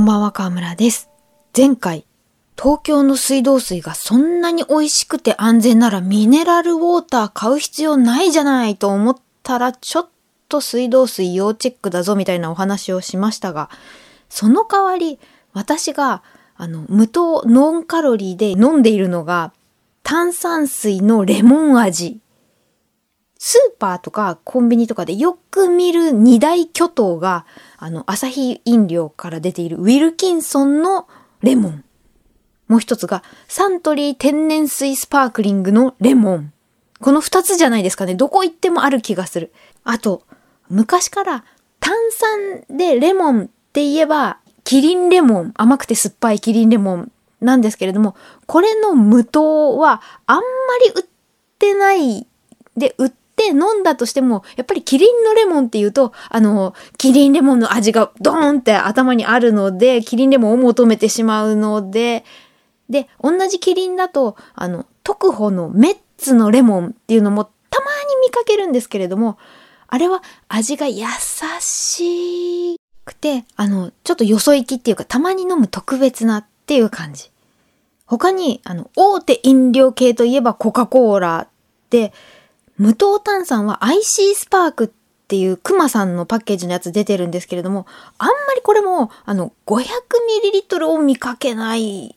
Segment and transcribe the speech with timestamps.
[0.00, 1.10] こんばんは、河村です。
[1.54, 2.06] 前回、
[2.56, 10.08] 東京の水道水がそんなに美味しくて安全ならミネラルウォーター買う必要ないじゃないと思ったらちょっ
[10.48, 13.68] と水道水要チェックだぞみたいなお話をしましたが、
[14.30, 15.18] その代わり
[15.52, 16.22] 私が
[16.56, 19.52] あの無糖ノンカロリーで飲んでいるのが
[20.02, 22.20] 炭酸水のレモン味。
[23.42, 27.46] スーパーとかコンビニとかでよく見る二大巨頭が、
[27.78, 31.08] あの、アサヒ飲料から出ているウィルキンソンの
[31.40, 31.84] レモン。
[32.68, 36.52] もう一つが、サントリー天然水スパークリングのレモン。
[37.00, 38.14] この二つじゃないですかね。
[38.14, 39.54] どこ行ってもある気がする。
[39.84, 40.22] あと、
[40.68, 41.44] 昔から
[41.80, 50.42] 炭酸でレモンって言えば、キリンレモン、甘くて酸っぱいキリンレモンなんですけれども、これの無糖はあんま
[50.84, 51.04] り売っ
[51.58, 52.26] てない
[52.76, 62.24] で、売って飲んだとしても、やっぱりキリンのレモンっていうと、あの、キリンレモンの味がドーンって頭にあるので、キリンレモンを求めてしまうので、
[62.90, 69.38] で、同じキリンだと、あの、特保のメッツのレモンっていうのもたまに見かけるんですけれども、
[69.86, 71.06] あれは味が優
[71.60, 77.30] しくて、あの、ちょっとよそ行きっていうか、たまに飲む特別なっていう感じ。
[78.06, 81.48] 他に、あの、大手飲料系といえばコカ・コーラ
[81.90, 82.12] で、
[82.80, 84.88] 無糖炭酸は IC スパークっ
[85.28, 87.86] ていうクマさんのパッケージのやつ出てるんですけれども、
[88.16, 92.16] あんまりこれも、あの、500ml を見かけない。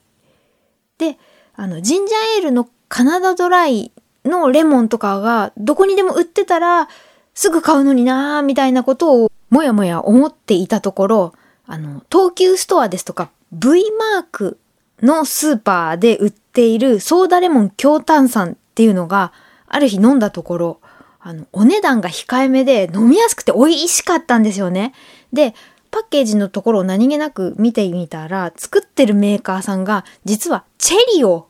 [0.98, 1.18] で、
[1.58, 3.92] あの、ジンジャーエールのカナダドライ
[4.24, 6.88] のレモンとかがどこにでも売ってたら、
[7.34, 11.34] すぐ買うのになーみたいなことをもやもや思っていたところ、
[11.68, 14.58] あの、東急ストアですとか V マーク
[15.02, 19.34] のスーパーで売っているソーダレモン強炭酸っていうのが
[19.74, 20.80] ある日飲んだところ、
[21.20, 24.94] あの、お値段が控えめで飲みやすくて美味しかったんですよね。
[25.34, 25.56] で、
[25.90, 31.48] パッケージのところを何気なく見てみたら、作ってるメーカーさんが実はチェリオ、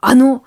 [0.00, 0.44] あの、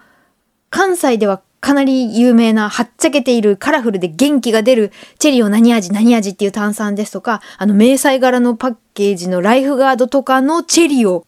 [0.69, 11.25] 関西ではかなり有名な、はっちゃけているカラフルで元気が出るチェリオ何味何味っていう炭酸ですとか、あの迷彩柄のパッケージのライフガードとかのチェリオ、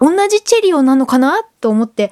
[0.00, 2.10] 同じチェリオなのかなと思って、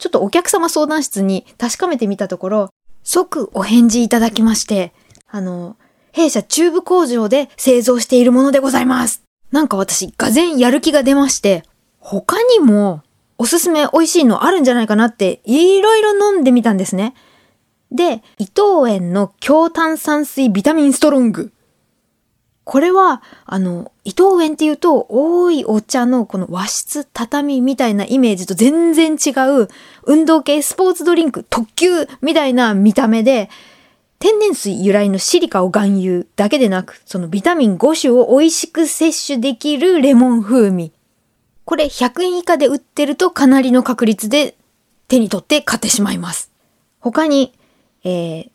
[0.00, 2.70] ちょっとお客様相談室に確かめてみたところ、
[3.04, 4.94] 即お返事いただきまして、
[5.28, 5.76] あの、
[6.12, 9.22] 弊社チューブ工場で製造しているものでございます。
[9.52, 11.64] なんか私、がぜんやる気が出まして、
[11.98, 13.02] 他にも
[13.36, 17.14] おすすめ美味しいのあるんじゃないかなって、いろいろ飲んでみたんですね。
[17.92, 21.52] で、伊藤園の強炭酸水ビタミンストロング。
[22.64, 29.30] これは、あの、伊藤園っていうと、多いお茶のこの和室、畳みたいなイメージと全然違
[29.62, 29.68] う、
[30.04, 33.50] 運動系スポーツドリンク特急みたいな見た目で、
[34.18, 40.92] 天然水由来のシリカを含有だけでなく、そのビタミン5種を美味しく摂取できるレモン風味。
[41.64, 44.56] これ100円以下で売ってるとかなりの確率で
[45.08, 46.50] 手に取って買ってしまいます。
[47.00, 47.54] 他に、
[48.04, 48.50] えー、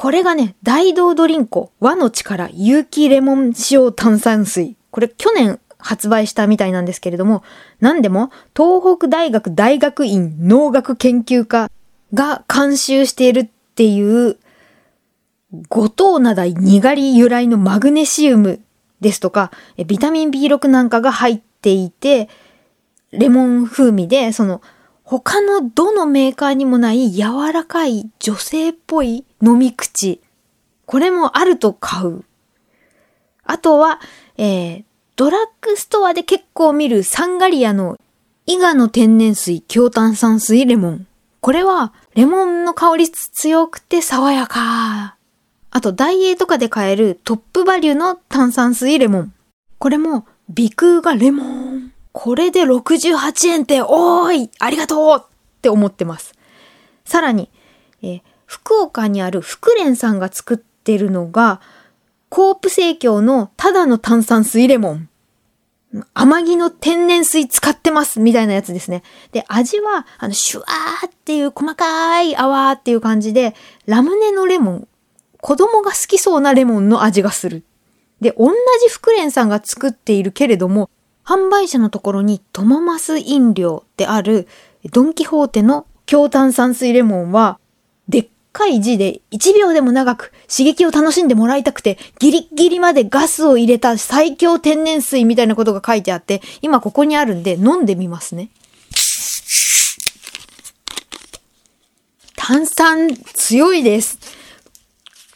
[0.00, 4.76] これがね、大道ドリンコ和の力有機レモン塩炭酸水。
[4.92, 7.42] これ去年発売したみたいなんですけれども、
[7.80, 11.68] 何でも東北大学大学院農学研究科
[12.14, 14.38] が監修しているっていう
[15.68, 18.60] 五糖灘にがり由来のマグネシウム
[19.00, 19.50] ですとか、
[19.84, 22.28] ビタミン B6 なんかが入っていて、
[23.10, 24.62] レモン風味で、その、
[25.10, 30.20] 他のどのメーカーにもない柔らかい女性っぽい飲み口。
[30.84, 32.24] これもあると買う。
[33.42, 34.00] あとは、
[34.36, 34.84] えー、
[35.16, 37.98] ドラッグストアで結構見るサンガリアの
[38.44, 41.06] 伊賀の天然水強炭酸水レモン。
[41.40, 45.16] これは、レモンの香り強くて爽やか。
[45.70, 49.32] あと、ダイエーとかで買えるトップバリュの炭酸水レモン。
[49.78, 51.57] これも、鼻空がレモン。
[52.20, 55.24] これで68円って、おーいありがとうっ
[55.62, 56.34] て思ってます。
[57.04, 57.48] さらに、
[58.02, 61.60] え福岡にある福蓮さんが作ってるのが、
[62.28, 65.08] コープ生協のただの炭酸水レモン。
[66.12, 69.04] 甘木の天然水使ってますみたいなやつですね。
[69.30, 73.54] で、味は、あの、シュワーっていう細かい泡っていう感じで、
[73.86, 74.88] ラムネのレモン、
[75.40, 77.62] 子供が好きそうなレモンの味がする。
[78.20, 80.90] で、同じ福蓮さんが作っているけれども、
[81.28, 84.48] 販売者のところにトママス飲料である
[84.92, 87.60] ドンキホーテの強炭酸水レモンは、
[88.08, 98.48] でっかい字で1秒でも長く刺激を楽しんでもらいたくてギリギリまでガスを入れた最強天然水みたいなことが書いてあって今ここにあるんで飲んでみますね。
[102.36, 104.18] 炭酸強いです。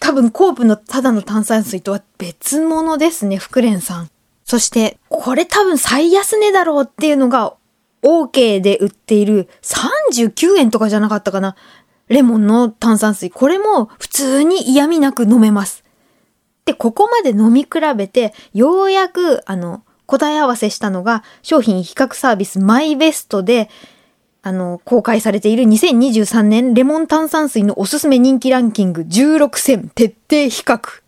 [0.01, 4.12] 多分コープのただの炭酸水とは別物ですね、福蓮さん。
[4.53, 7.55] そして、これ多分最安値だろうっていうのが、
[8.03, 11.57] OK で売っている39円とかじゃなかったかな。
[12.09, 13.31] レモンの炭酸水。
[13.31, 15.85] これも普通に嫌味なく飲めます。
[16.67, 23.71] で、ここまで飲み比べて、ようやく、あの、答え合わせしたのが、商品比較サービスマイベストで、
[24.43, 31.02] あの、公開されている2023年レモン炭酸水のおすすめ人気ランキング16選徹底比較。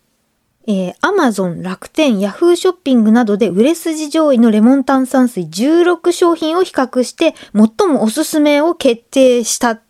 [0.67, 9.81] えー、Amazon、楽天、Yahoo ショッピングなどで売れ筋上位のレモン炭酸水16商品を比較して、最もおすすめを決定した。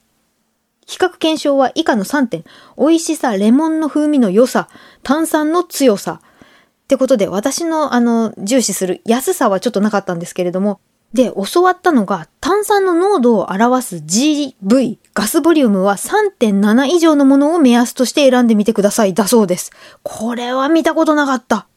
[0.85, 2.43] 比較検証は以下の3点。
[2.77, 4.67] 美味しさ、レモンの風味の良さ、
[5.01, 6.21] 炭酸の強さ。
[6.21, 10.79] ってことで、私のあの、重視する安さはちょっとなかったんですけれども、
[11.13, 19.13] で、教わったのが、炭酸の濃度を表す GV、ガスボリュームは3.7以上のものを目安として選んでみてください。
[19.13, 19.71] だそうです。
[20.03, 21.57] これは見たことなかった。
[21.57, 21.67] っ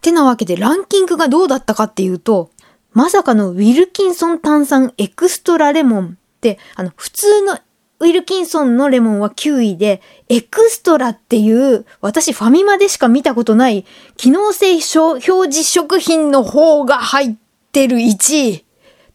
[0.00, 2.50] てなわけで、ランキングがどうだったかっていうと、
[2.92, 7.58] まさかのウィルキンソン炭酸エクストラレモンって、あの、普通の
[8.00, 13.86] ウィルキンソンのレモンは9位で、エクストラっていう、私ファミマでしか見たことない、
[14.16, 17.34] 機能性表示食品の方が入っ
[17.72, 18.64] てる1位。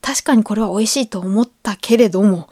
[0.02, 2.50] 確かにこれは美味しいと思ったけれども、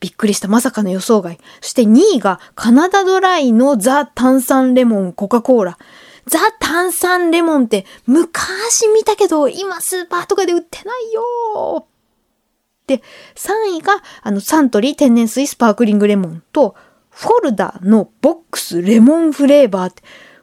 [0.00, 1.38] びっくりしたまさかの予想外。
[1.60, 5.78] そして2位がカナダドライのザ炭酸レモンコカ・コーラ。
[6.26, 11.86] ザ炭酸レモンって昔見たけど、今スーパーとかで売ってないよ
[12.86, 13.02] で、
[13.36, 16.74] 3位が、あの、サントリー天然水スパークリングレモンと、
[17.10, 20.02] フォルダのボックスレモンフレーバーって、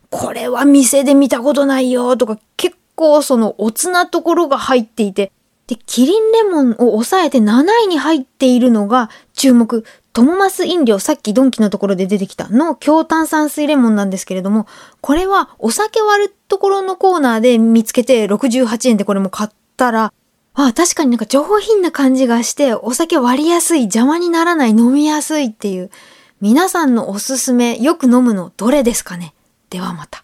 [0.10, 5.32] これは店で見たことないよとか、結構そのおつなところが入っていて、
[5.68, 14.66] で、キリンレモンを抑えて7位に入っているのが、注目、トモマス飲料、さっきドンキのところで出てきたの強炭酸水レモンなんですけれども、
[15.02, 20.12] これはお酒割るところのコーナーで見つけて68円でこれも買ったら、
[20.54, 25.92] あ確かになんか上品な感じがして、お酒割りやすい、邪魔にならない、飲みやすいっていう、
[26.42, 29.36] 皆さんのおすすめ、よく飲むのどれですかね？
[29.70, 30.24] ではまた。